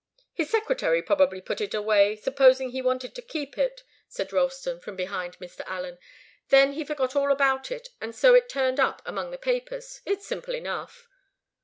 [0.33, 4.95] "His secretary probably put it away, supposing he wanted to keep it," said Ralston, from
[4.95, 5.61] behind Mr.
[5.67, 5.99] Allen.
[6.49, 10.01] "Then he forgot all about it, and so it turned up among the papers.
[10.03, 11.07] It's simple enough."